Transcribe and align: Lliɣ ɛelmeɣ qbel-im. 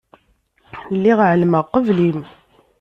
Lliɣ 0.95 1.19
ɛelmeɣ 1.29 1.63
qbel-im. 1.67 2.19